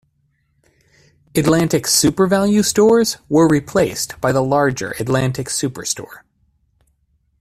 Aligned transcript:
Atlantic 1.35 1.83
SuperValu 1.83 2.65
stores 2.65 3.17
were 3.29 3.47
replaced 3.47 4.19
by 4.19 4.31
the 4.31 4.41
larger 4.41 4.95
Atlantic 4.99 5.45
Superstore. 5.45 6.23